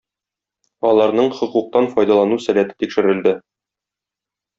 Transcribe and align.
Аларның 0.91 1.29
хокуктан 1.39 1.89
файдалану 1.93 2.39
сәләте 2.47 2.79
тикшерелде. 2.81 3.35